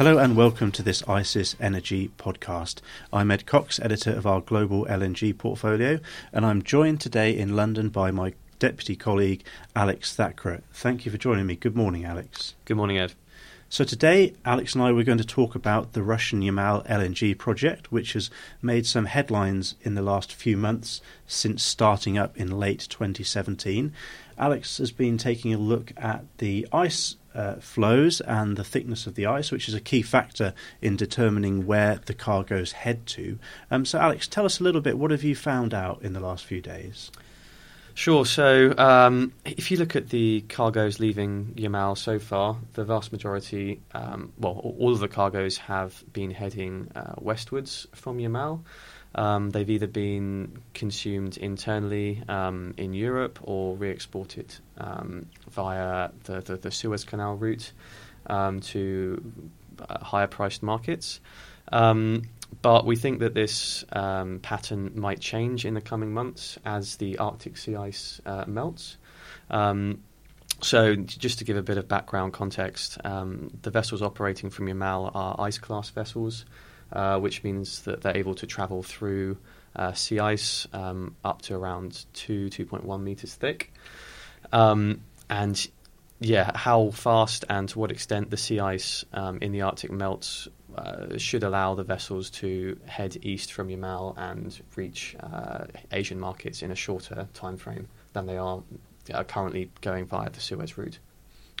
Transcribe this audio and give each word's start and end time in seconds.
Hello 0.00 0.16
and 0.16 0.34
welcome 0.34 0.72
to 0.72 0.82
this 0.82 1.02
ICIS 1.02 1.56
Energy 1.60 2.10
podcast. 2.16 2.80
I'm 3.12 3.30
Ed 3.30 3.44
Cox, 3.44 3.78
editor 3.78 4.10
of 4.10 4.26
our 4.26 4.40
global 4.40 4.86
LNG 4.86 5.36
portfolio, 5.36 6.00
and 6.32 6.46
I'm 6.46 6.62
joined 6.62 7.02
today 7.02 7.36
in 7.36 7.54
London 7.54 7.90
by 7.90 8.10
my 8.10 8.32
deputy 8.58 8.96
colleague 8.96 9.44
Alex 9.76 10.16
Thacker. 10.16 10.62
Thank 10.72 11.04
you 11.04 11.12
for 11.12 11.18
joining 11.18 11.46
me. 11.46 11.54
Good 11.54 11.76
morning, 11.76 12.06
Alex. 12.06 12.54
Good 12.64 12.78
morning, 12.78 12.96
Ed. 12.96 13.12
So 13.68 13.84
today, 13.84 14.32
Alex 14.42 14.74
and 14.74 14.82
I 14.82 14.90
were 14.90 15.04
going 15.04 15.18
to 15.18 15.24
talk 15.24 15.54
about 15.54 15.92
the 15.92 16.02
Russian 16.02 16.40
Yamal 16.40 16.86
LNG 16.88 17.36
project, 17.36 17.92
which 17.92 18.14
has 18.14 18.30
made 18.62 18.86
some 18.86 19.04
headlines 19.04 19.74
in 19.82 19.96
the 19.96 20.02
last 20.02 20.32
few 20.32 20.56
months 20.56 21.02
since 21.26 21.62
starting 21.62 22.16
up 22.16 22.38
in 22.38 22.58
late 22.58 22.86
2017. 22.88 23.92
Alex 24.38 24.78
has 24.78 24.92
been 24.92 25.18
taking 25.18 25.52
a 25.52 25.58
look 25.58 25.92
at 25.98 26.24
the 26.38 26.66
ice 26.72 27.16
uh, 27.34 27.54
flows 27.56 28.20
and 28.22 28.56
the 28.56 28.64
thickness 28.64 29.06
of 29.06 29.14
the 29.14 29.26
ice, 29.26 29.50
which 29.50 29.68
is 29.68 29.74
a 29.74 29.80
key 29.80 30.02
factor 30.02 30.54
in 30.80 30.96
determining 30.96 31.66
where 31.66 32.00
the 32.06 32.14
cargoes 32.14 32.72
head 32.72 33.06
to. 33.06 33.38
Um, 33.70 33.84
so, 33.84 33.98
Alex, 33.98 34.26
tell 34.28 34.44
us 34.44 34.60
a 34.60 34.64
little 34.64 34.80
bit. 34.80 34.98
What 34.98 35.10
have 35.10 35.24
you 35.24 35.34
found 35.34 35.74
out 35.74 36.02
in 36.02 36.12
the 36.12 36.20
last 36.20 36.44
few 36.44 36.60
days? 36.60 37.10
Sure. 37.94 38.24
So, 38.24 38.74
um, 38.78 39.32
if 39.44 39.70
you 39.70 39.76
look 39.76 39.96
at 39.96 40.08
the 40.08 40.42
cargoes 40.48 41.00
leaving 41.00 41.54
Yamal 41.56 41.98
so 41.98 42.18
far, 42.18 42.56
the 42.74 42.84
vast 42.84 43.12
majority, 43.12 43.80
um, 43.92 44.32
well, 44.38 44.54
all 44.78 44.92
of 44.92 45.00
the 45.00 45.08
cargoes 45.08 45.58
have 45.58 46.02
been 46.12 46.30
heading 46.30 46.90
uh, 46.94 47.14
westwards 47.18 47.86
from 47.92 48.18
Yamal. 48.18 48.60
Um, 49.14 49.50
they've 49.50 49.68
either 49.68 49.88
been 49.88 50.62
consumed 50.72 51.36
internally 51.36 52.22
um, 52.28 52.74
in 52.76 52.94
Europe 52.94 53.38
or 53.42 53.76
re 53.76 53.90
exported 53.90 54.54
um, 54.78 55.26
via 55.50 56.10
the, 56.24 56.40
the, 56.40 56.56
the, 56.56 56.70
Suez 56.70 57.04
Canal 57.04 57.34
route 57.34 57.72
um, 58.26 58.60
to 58.60 59.32
uh, 59.88 60.04
higher 60.04 60.28
priced 60.28 60.62
markets. 60.62 61.20
Um, 61.72 62.22
but 62.62 62.84
we 62.84 62.96
think 62.96 63.20
that 63.20 63.34
this 63.34 63.84
um, 63.92 64.38
pattern 64.40 64.92
might 64.94 65.20
change 65.20 65.64
in 65.64 65.74
the 65.74 65.80
coming 65.80 66.12
months 66.12 66.58
as 66.64 66.96
the 66.96 67.18
Arctic 67.18 67.56
sea 67.56 67.76
ice 67.76 68.20
uh, 68.26 68.44
melts. 68.46 68.96
so, 70.62 70.94
just 70.94 71.38
to 71.38 71.44
give 71.44 71.56
a 71.56 71.62
bit 71.62 71.78
of 71.78 71.88
background 71.88 72.32
context, 72.32 72.98
the 73.02 73.70
vessels 73.70 74.02
operating 74.02 74.50
from 74.50 74.66
Yamal 74.66 75.10
are 75.14 75.36
ice 75.40 75.58
class 75.58 75.90
vessels 75.90 76.44
uh, 76.92 77.18
which 77.18 77.42
means 77.44 77.82
that 77.82 78.02
they're 78.02 78.16
able 78.16 78.34
to 78.36 78.46
travel 78.46 78.82
through 78.82 79.38
uh, 79.76 79.92
sea 79.92 80.18
ice 80.18 80.66
um, 80.72 81.14
up 81.24 81.42
to 81.42 81.54
around 81.54 82.04
2, 82.14 82.46
2.1 82.50 83.02
meters 83.02 83.34
thick. 83.34 83.72
Um, 84.52 85.02
and 85.28 85.68
yeah, 86.20 86.50
how 86.54 86.90
fast 86.90 87.44
and 87.48 87.68
to 87.70 87.78
what 87.78 87.90
extent 87.90 88.30
the 88.30 88.36
sea 88.36 88.60
ice 88.60 89.04
um, 89.12 89.38
in 89.40 89.52
the 89.52 89.62
Arctic 89.62 89.90
melts 89.90 90.48
uh, 90.76 91.16
should 91.16 91.42
allow 91.42 91.74
the 91.74 91.82
vessels 91.82 92.30
to 92.30 92.78
head 92.86 93.16
east 93.22 93.52
from 93.52 93.68
Yamal 93.68 94.14
and 94.16 94.60
reach 94.76 95.16
uh, 95.20 95.64
Asian 95.92 96.20
markets 96.20 96.62
in 96.62 96.70
a 96.70 96.74
shorter 96.74 97.28
time 97.34 97.56
frame 97.56 97.88
than 98.12 98.26
they 98.26 98.36
are 98.36 98.62
uh, 99.12 99.24
currently 99.24 99.70
going 99.80 100.06
via 100.06 100.30
the 100.30 100.40
Suez 100.40 100.76
route. 100.76 100.98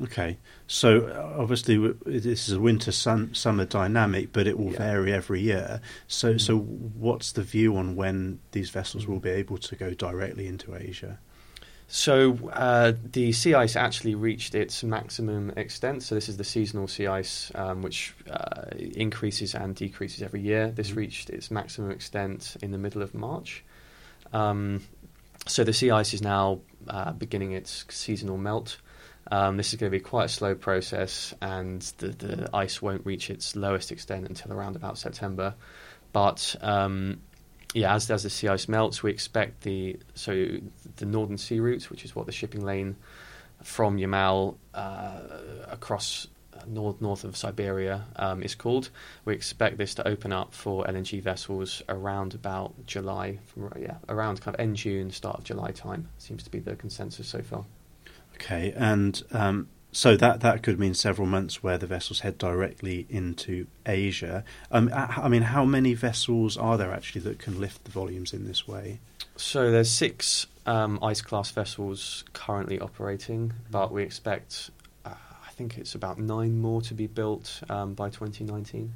Okay, 0.00 0.38
so 0.66 1.06
uh, 1.06 1.40
obviously 1.40 1.78
this 2.04 2.48
is 2.48 2.54
a 2.54 2.60
winter 2.60 2.90
sun, 2.90 3.32
summer 3.32 3.64
dynamic, 3.64 4.32
but 4.32 4.48
it 4.48 4.58
will 4.58 4.72
yeah. 4.72 4.78
vary 4.78 5.12
every 5.12 5.40
year. 5.40 5.80
So, 6.08 6.30
mm-hmm. 6.30 6.38
so 6.38 6.58
what's 6.58 7.32
the 7.32 7.42
view 7.42 7.76
on 7.76 7.94
when 7.94 8.40
these 8.50 8.70
vessels 8.70 9.06
will 9.06 9.20
be 9.20 9.30
able 9.30 9.58
to 9.58 9.76
go 9.76 9.94
directly 9.94 10.48
into 10.48 10.74
Asia? 10.74 11.20
So 11.86 12.38
uh, 12.52 12.94
the 13.12 13.30
sea 13.32 13.54
ice 13.54 13.76
actually 13.76 14.16
reached 14.16 14.56
its 14.56 14.82
maximum 14.82 15.50
extent. 15.50 16.02
So 16.02 16.16
this 16.16 16.28
is 16.28 16.38
the 16.38 16.44
seasonal 16.44 16.88
sea 16.88 17.06
ice, 17.06 17.52
um, 17.54 17.82
which 17.82 18.14
uh, 18.28 18.64
increases 18.74 19.54
and 19.54 19.76
decreases 19.76 20.22
every 20.22 20.40
year. 20.40 20.70
This 20.70 20.88
mm-hmm. 20.88 20.98
reached 20.98 21.30
its 21.30 21.52
maximum 21.52 21.92
extent 21.92 22.56
in 22.62 22.72
the 22.72 22.78
middle 22.78 23.02
of 23.02 23.14
March. 23.14 23.62
Um, 24.32 24.80
so 25.46 25.62
the 25.62 25.72
sea 25.72 25.90
ice 25.90 26.14
is 26.14 26.22
now 26.22 26.60
uh, 26.88 27.12
beginning 27.12 27.52
its 27.52 27.84
seasonal 27.88 28.38
melt. 28.38 28.78
Um, 29.30 29.56
this 29.56 29.72
is 29.72 29.80
going 29.80 29.90
to 29.90 29.98
be 29.98 30.02
quite 30.02 30.24
a 30.24 30.28
slow 30.28 30.54
process, 30.54 31.34
and 31.40 31.80
the, 31.98 32.08
the 32.08 32.50
ice 32.52 32.82
won't 32.82 33.06
reach 33.06 33.30
its 33.30 33.56
lowest 33.56 33.90
extent 33.90 34.28
until 34.28 34.52
around 34.52 34.76
about 34.76 34.98
September. 34.98 35.54
But 36.12 36.56
um, 36.60 37.20
yeah, 37.72 37.94
as, 37.94 38.10
as 38.10 38.22
the 38.22 38.30
sea 38.30 38.48
ice 38.48 38.68
melts, 38.68 39.02
we 39.02 39.10
expect 39.10 39.62
the 39.62 39.98
so 40.14 40.46
the 40.96 41.06
northern 41.06 41.38
sea 41.38 41.60
route, 41.60 41.90
which 41.90 42.04
is 42.04 42.14
what 42.14 42.26
the 42.26 42.32
shipping 42.32 42.64
lane 42.64 42.96
from 43.62 43.96
Yamal 43.96 44.56
uh, 44.74 45.20
across 45.68 46.26
north 46.66 47.00
north 47.00 47.24
of 47.24 47.36
Siberia 47.36 48.04
um, 48.16 48.42
is 48.42 48.54
called. 48.54 48.90
We 49.24 49.34
expect 49.34 49.78
this 49.78 49.94
to 49.94 50.08
open 50.08 50.32
up 50.32 50.54
for 50.54 50.84
LNG 50.84 51.22
vessels 51.22 51.82
around 51.88 52.34
about 52.34 52.86
July, 52.86 53.38
from, 53.46 53.72
yeah, 53.78 53.96
around 54.08 54.40
kind 54.40 54.54
of 54.54 54.60
end 54.60 54.76
June, 54.76 55.10
start 55.10 55.38
of 55.38 55.44
July 55.44 55.70
time. 55.70 56.08
Seems 56.18 56.42
to 56.44 56.50
be 56.50 56.58
the 56.58 56.76
consensus 56.76 57.28
so 57.28 57.42
far. 57.42 57.64
Okay, 58.34 58.72
and 58.76 59.22
um, 59.32 59.68
so 59.92 60.16
that 60.16 60.40
that 60.40 60.62
could 60.62 60.78
mean 60.80 60.92
several 60.92 61.26
months 61.26 61.62
where 61.62 61.78
the 61.78 61.86
vessels 61.86 62.20
head 62.20 62.36
directly 62.36 63.06
into 63.08 63.66
Asia. 63.86 64.44
Um, 64.72 64.90
I 64.92 65.28
mean, 65.28 65.42
how 65.42 65.64
many 65.64 65.94
vessels 65.94 66.56
are 66.56 66.76
there 66.76 66.92
actually 66.92 67.20
that 67.22 67.38
can 67.38 67.60
lift 67.60 67.84
the 67.84 67.92
volumes 67.92 68.32
in 68.32 68.44
this 68.44 68.66
way? 68.66 68.98
So 69.36 69.70
there's 69.70 69.90
six 69.90 70.46
um, 70.66 70.98
ice 71.02 71.22
class 71.22 71.50
vessels 71.50 72.24
currently 72.32 72.80
operating, 72.80 73.52
but 73.70 73.92
we 73.92 74.02
expect, 74.02 74.70
think 75.54 75.78
it's 75.78 75.94
about 75.94 76.18
nine 76.18 76.60
more 76.60 76.82
to 76.82 76.94
be 76.94 77.06
built 77.06 77.62
um, 77.68 77.94
by 77.94 78.10
2019. 78.10 78.92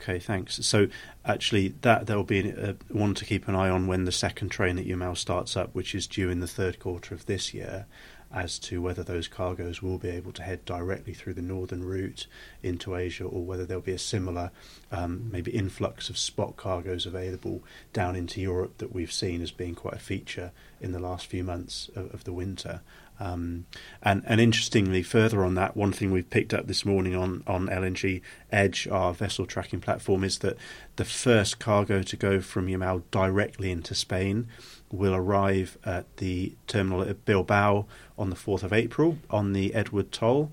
Okay, 0.00 0.20
thanks. 0.20 0.64
So 0.64 0.86
actually, 1.24 1.74
that 1.82 2.06
there 2.06 2.16
will 2.16 2.24
be 2.24 2.48
a, 2.50 2.76
one 2.88 3.14
to 3.14 3.24
keep 3.24 3.48
an 3.48 3.56
eye 3.56 3.68
on 3.68 3.88
when 3.88 4.04
the 4.04 4.12
second 4.12 4.50
train 4.50 4.78
at 4.78 4.86
Yamal 4.86 5.16
starts 5.16 5.56
up, 5.56 5.74
which 5.74 5.94
is 5.94 6.06
due 6.06 6.30
in 6.30 6.38
the 6.38 6.46
third 6.46 6.78
quarter 6.78 7.14
of 7.14 7.26
this 7.26 7.52
year 7.52 7.86
as 8.30 8.58
to 8.58 8.82
whether 8.82 9.02
those 9.02 9.26
cargoes 9.26 9.82
will 9.82 9.98
be 9.98 10.10
able 10.10 10.32
to 10.32 10.42
head 10.42 10.64
directly 10.64 11.14
through 11.14 11.32
the 11.32 11.42
northern 11.42 11.82
route 11.82 12.26
into 12.62 12.94
Asia 12.94 13.24
or 13.24 13.42
whether 13.42 13.64
there'll 13.64 13.82
be 13.82 13.92
a 13.92 13.98
similar 13.98 14.50
um, 14.92 15.30
maybe 15.32 15.50
influx 15.50 16.10
of 16.10 16.18
spot 16.18 16.56
cargoes 16.56 17.06
available 17.06 17.62
down 17.92 18.14
into 18.14 18.40
Europe 18.40 18.76
that 18.78 18.92
we've 18.92 19.12
seen 19.12 19.40
as 19.40 19.50
being 19.50 19.74
quite 19.74 19.94
a 19.94 19.98
feature 19.98 20.52
in 20.80 20.92
the 20.92 20.98
last 20.98 21.26
few 21.26 21.44
months 21.44 21.90
of, 21.94 22.12
of 22.14 22.24
the 22.24 22.32
winter. 22.32 22.80
Um, 23.20 23.66
and, 24.02 24.22
and 24.26 24.40
interestingly, 24.40 25.02
further 25.02 25.44
on 25.44 25.54
that, 25.56 25.76
one 25.76 25.92
thing 25.92 26.12
we've 26.12 26.30
picked 26.30 26.54
up 26.54 26.66
this 26.66 26.84
morning 26.84 27.16
on, 27.16 27.42
on 27.46 27.66
LNG 27.66 28.20
Edge, 28.52 28.86
our 28.88 29.12
vessel 29.12 29.44
tracking 29.44 29.80
platform, 29.80 30.22
is 30.22 30.38
that 30.38 30.56
the 30.96 31.04
first 31.04 31.58
cargo 31.58 32.02
to 32.02 32.16
go 32.16 32.40
from 32.40 32.68
Yamal 32.68 33.02
directly 33.10 33.70
into 33.70 33.94
Spain 33.94 34.46
will 34.90 35.14
arrive 35.14 35.78
at 35.84 36.16
the 36.18 36.54
terminal 36.66 37.02
at 37.02 37.24
Bilbao 37.24 37.86
on 38.16 38.30
the 38.30 38.36
4th 38.36 38.62
of 38.62 38.72
April 38.72 39.18
on 39.30 39.52
the 39.52 39.74
Eduard 39.74 40.12
Toll. 40.12 40.52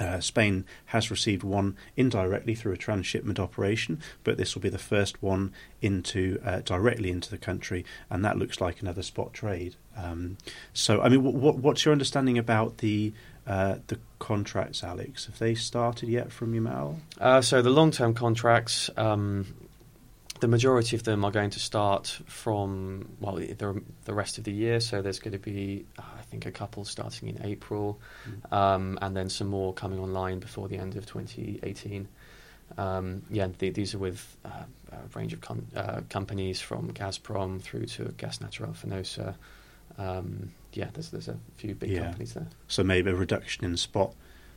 Uh, 0.00 0.20
Spain 0.20 0.64
has 0.86 1.10
received 1.10 1.42
one 1.42 1.76
indirectly 1.96 2.54
through 2.54 2.72
a 2.72 2.76
transshipment 2.76 3.38
operation, 3.38 4.00
but 4.24 4.36
this 4.36 4.54
will 4.54 4.62
be 4.62 4.68
the 4.68 4.78
first 4.78 5.22
one 5.22 5.52
into 5.80 6.40
uh, 6.44 6.60
directly 6.60 7.10
into 7.10 7.30
the 7.30 7.38
country, 7.38 7.84
and 8.10 8.24
that 8.24 8.38
looks 8.38 8.60
like 8.60 8.80
another 8.80 9.02
spot 9.02 9.32
trade. 9.32 9.76
Um, 9.96 10.38
so, 10.72 11.02
I 11.02 11.08
mean, 11.08 11.22
what, 11.22 11.56
what's 11.56 11.84
your 11.84 11.92
understanding 11.92 12.38
about 12.38 12.78
the 12.78 13.12
uh, 13.46 13.76
the 13.88 13.98
contracts, 14.18 14.82
Alex? 14.82 15.26
Have 15.26 15.38
they 15.38 15.54
started 15.54 16.08
yet 16.08 16.32
from 16.32 16.52
Yamal? 16.52 16.96
Uh, 17.20 17.40
so 17.40 17.60
the 17.62 17.70
long 17.70 17.90
term 17.90 18.14
contracts. 18.14 18.90
Um, 18.96 19.46
the 20.40 20.48
majority 20.48 20.96
of 20.96 21.04
them 21.04 21.24
are 21.24 21.30
going 21.30 21.50
to 21.50 21.60
start 21.60 22.18
from 22.26 23.08
well 23.20 23.36
the, 23.36 23.80
the 24.04 24.12
rest 24.12 24.38
of 24.38 24.44
the 24.44 24.50
year. 24.50 24.80
So 24.80 25.00
there's 25.00 25.20
going 25.20 25.32
to 25.32 25.38
be 25.38 25.86
uh, 25.96 26.02
think 26.32 26.46
a 26.46 26.50
couple 26.50 26.84
starting 26.84 27.28
in 27.28 27.44
April, 27.44 28.00
mm. 28.26 28.52
um, 28.52 28.98
and 29.02 29.14
then 29.14 29.28
some 29.28 29.48
more 29.48 29.72
coming 29.74 29.98
online 29.98 30.40
before 30.40 30.66
the 30.66 30.78
end 30.78 30.96
of 30.96 31.04
2018. 31.06 32.08
Um, 32.78 33.22
yeah, 33.30 33.48
these 33.58 33.94
are 33.94 33.98
with 33.98 34.36
uh, 34.46 34.64
a 34.90 35.18
range 35.18 35.34
of 35.34 35.42
com- 35.42 35.68
uh, 35.76 36.00
companies 36.08 36.60
from 36.60 36.90
Gazprom 36.92 37.60
through 37.60 37.86
to 37.86 38.04
Gas 38.16 38.40
Natural 38.40 38.72
Fenosa. 38.72 39.34
Um, 39.98 40.52
yeah, 40.72 40.88
there's 40.94 41.10
there's 41.10 41.28
a 41.28 41.36
few 41.56 41.74
big 41.74 41.90
yeah. 41.90 42.04
companies 42.04 42.32
there. 42.32 42.48
So 42.66 42.82
maybe 42.82 43.10
a 43.10 43.14
reduction 43.14 43.66
in 43.66 43.76
spot 43.76 44.14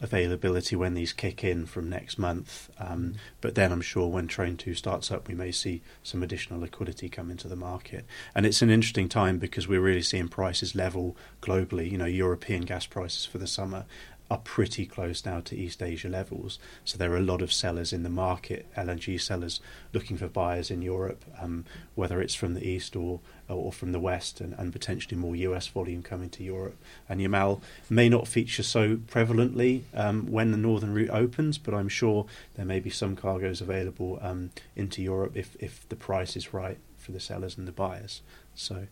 availability 0.00 0.76
when 0.76 0.94
these 0.94 1.12
kick 1.12 1.42
in 1.42 1.66
from 1.66 1.88
next 1.88 2.18
month. 2.18 2.70
Um, 2.78 3.14
but 3.40 3.54
then 3.54 3.72
I'm 3.72 3.80
sure 3.80 4.08
when 4.08 4.26
Train 4.26 4.56
2 4.56 4.74
starts 4.74 5.10
up, 5.10 5.28
we 5.28 5.34
may 5.34 5.52
see 5.52 5.82
some 6.02 6.22
additional 6.22 6.60
liquidity 6.60 7.08
come 7.08 7.30
into 7.30 7.48
the 7.48 7.56
market. 7.56 8.04
And 8.34 8.44
it's 8.44 8.62
an 8.62 8.70
interesting 8.70 9.08
time 9.08 9.38
because 9.38 9.66
we're 9.66 9.80
really 9.80 10.02
seeing 10.02 10.28
prices 10.28 10.74
level 10.74 11.16
globally. 11.40 11.90
You 11.90 11.98
know, 11.98 12.06
European 12.06 12.62
gas 12.62 12.86
prices 12.86 13.24
for 13.24 13.38
the 13.38 13.46
summer 13.46 13.86
are 14.30 14.38
pretty 14.38 14.86
close 14.86 15.24
now 15.24 15.40
to 15.40 15.56
East 15.56 15.82
Asia 15.82 16.08
levels. 16.08 16.58
So 16.84 16.98
there 16.98 17.12
are 17.12 17.16
a 17.16 17.22
lot 17.22 17.42
of 17.42 17.52
sellers 17.52 17.92
in 17.92 18.02
the 18.02 18.10
market, 18.10 18.66
LNG 18.76 19.20
sellers 19.20 19.60
looking 19.92 20.16
for 20.16 20.26
buyers 20.26 20.70
in 20.70 20.82
Europe, 20.82 21.24
um, 21.40 21.64
whether 21.94 22.20
it's 22.20 22.34
from 22.34 22.54
the 22.54 22.66
east 22.66 22.96
or 22.96 23.20
or 23.48 23.72
from 23.72 23.92
the 23.92 24.00
west, 24.00 24.40
and, 24.40 24.54
and 24.58 24.72
potentially 24.72 25.16
more 25.16 25.36
US 25.36 25.68
volume 25.68 26.02
coming 26.02 26.28
to 26.30 26.42
Europe. 26.42 26.76
And 27.08 27.20
Yamal 27.20 27.60
may 27.88 28.08
not 28.08 28.26
feature 28.26 28.64
so 28.64 28.96
prevalently 28.96 29.82
um, 29.94 30.26
when 30.32 30.50
the 30.50 30.58
northern 30.58 30.92
route 30.92 31.10
opens, 31.10 31.56
but 31.56 31.72
I'm 31.72 31.88
sure 31.88 32.26
there 32.56 32.66
may 32.66 32.80
be 32.80 32.90
some 32.90 33.14
cargoes 33.14 33.60
available 33.60 34.18
um, 34.20 34.50
into 34.74 35.00
Europe 35.02 35.36
if 35.36 35.56
if 35.60 35.88
the 35.88 35.96
price 35.96 36.36
is 36.36 36.52
right 36.52 36.78
for 36.98 37.12
the 37.12 37.20
sellers 37.20 37.56
and 37.56 37.68
the 37.68 37.72
buyers. 37.72 38.22
So 38.56 38.88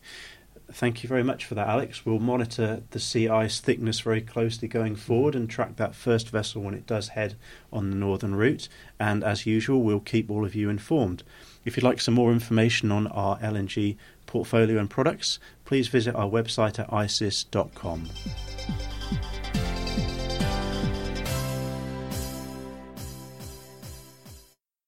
thank 0.73 1.03
you 1.03 1.09
very 1.09 1.23
much 1.23 1.45
for 1.45 1.55
that, 1.55 1.69
Alex. 1.69 2.05
We'll 2.05 2.19
monitor 2.19 2.83
the 2.91 2.99
sea 2.99 3.29
ice 3.29 3.61
thickness 3.61 4.01
very 4.01 4.21
closely 4.21 4.69
going 4.69 4.97
forward 4.97 5.35
and 5.35 5.49
track 5.49 5.77
that 5.77 5.95
first 5.95 6.31
vessel 6.31 6.63
when 6.63 6.75
it 6.75 6.87
does 6.87 7.09
head 7.09 7.37
on 7.73 7.91
the 7.91 7.97
northern 7.97 8.35
route. 8.35 8.69
And 8.99 9.23
as 9.23 9.47
usual, 9.47 9.83
we'll 9.83 10.01
keep 10.01 10.31
all 10.31 10.45
of 10.45 10.55
you 10.55 10.69
informed. 10.69 11.23
If 11.65 11.77
you'd 11.77 11.85
like 11.85 12.01
some 12.01 12.15
more 12.15 12.33
information 12.33 12.93
on 12.93 13.07
our 13.09 13.39
LNG 13.39 13.97
portfolio 14.27 14.79
and 14.79 14.91
products, 14.91 15.39
please 15.65 15.89
visit 15.89 16.15
our 16.15 16.29
website 16.29 16.79
at 16.79 16.93
icis.com. 16.93 18.09